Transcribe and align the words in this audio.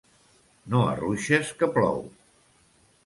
No 0.75 0.79
arruixes, 0.93 1.53
que 1.61 1.69
plou. 1.77 2.03